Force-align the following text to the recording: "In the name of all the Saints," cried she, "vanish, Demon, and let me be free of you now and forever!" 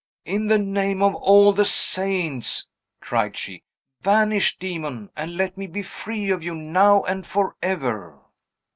"In 0.25 0.47
the 0.47 0.57
name 0.57 1.03
of 1.03 1.13
all 1.13 1.53
the 1.53 1.63
Saints," 1.63 2.67
cried 3.01 3.37
she, 3.37 3.61
"vanish, 4.01 4.57
Demon, 4.57 5.11
and 5.15 5.37
let 5.37 5.59
me 5.59 5.67
be 5.67 5.83
free 5.83 6.31
of 6.31 6.43
you 6.43 6.55
now 6.55 7.03
and 7.03 7.23
forever!" 7.23 8.17